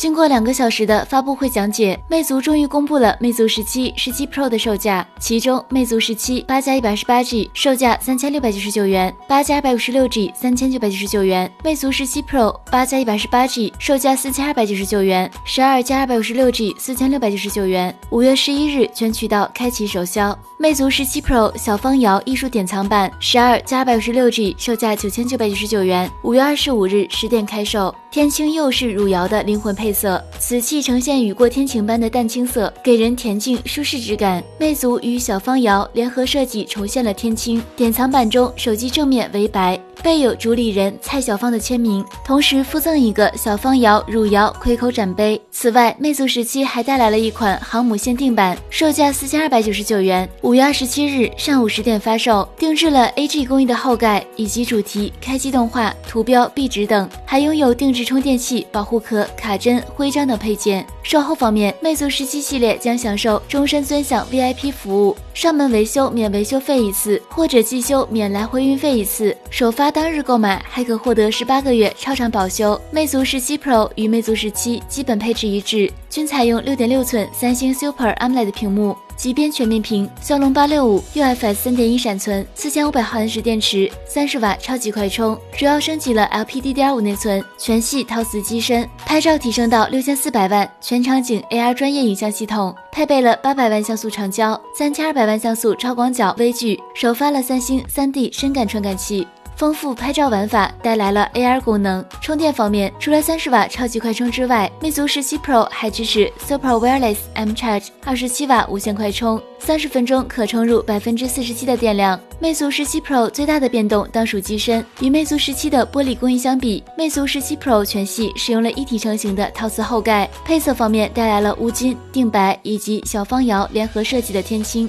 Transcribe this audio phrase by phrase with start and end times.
[0.00, 5.06] 经过两个小时的发布会讲解，魅族终于公布了魅族十七、十七 Pro 的售价。
[5.18, 17.94] 其中，魅族十七八加一百二十八 G 售价三千六百九十九元，八加二百五十六 G 三千九百九十九元；魅族十七 Pro 八加一百二十八 G 售价四千二百九十九元，十二加二百五十六 G 四千六百九十九元。
[18.08, 20.34] 五月十一日全渠道开启首销。
[20.56, 26.10] 魅族十七 Pro 小方窑艺术典藏版，十二加二百五十六 G 售价九千九百九十九元。
[26.22, 27.94] 五月二十五日十点开售。
[28.10, 34.42] 天青釉是汝窑的灵魂配色，瓷器呈现雨过天晴般的淡青色，给人恬静舒适之感。
[34.58, 37.62] 魅族与小方窑联合设计，重现了天青。
[37.76, 39.80] 典藏版中，手机正面为白。
[40.02, 45.40] 备有主理人蔡小芳的签名，同时附赠一个小方窑汝窑葵口展杯。
[45.50, 60.86] 此外，魅族十七还带来了一款航母限定版，售价四千二百九十九元，五月二十七日上午十点发售，定制了 AG 工艺的后盖以及主题、开机动画、图标、壁纸等，还拥有定制充电器、保护壳、卡针、徽章等配件。
[61.02, 69.89] 售后方面，魅族十七系列将享受终身尊享 VIP 服务，上门维修免维修费一次，或者寄修免来回运费一次，首发。
[69.90, 72.80] 当日购买还可获得十八个月超长保修。
[72.90, 78.96] 魅族十七 Pro 与魅族十七基本配置一致，均采用六点六寸三星 Super AMOLED 屏幕。
[79.16, 99.28] 极边全面屏，骁龙八六五 UFS 三点一闪存，四千五百毫安时电池，三十瓦超级快充，主要升级了 LPDDR5 内存，全系陶瓷机身，拍照提升到六千四百万，全场景 AR 专业影像系统，配备了八百万像素长焦、三千二百万像素超广角微距，首发了三星三 D 深感传感器。
[99.60, 102.02] 丰富拍照玩法带来了 AR 功能。
[102.22, 112.18] 充电方面，除了三十瓦超级快充之外，魅族十七 Pro 还支持 Super Wireless M Charge，二十七瓦无线快充，三十分钟可充入百分之四十七的电量。
[112.38, 120.26] 魅族十七 Pro 最大的变动当属机身，与魅族十七的玻璃工艺相比，魅族十七 Pro 全系使用了一体成型的陶瓷后盖。
[120.42, 124.88] 配色方面带来了乌金、定白以及小方窑联合设计的天青。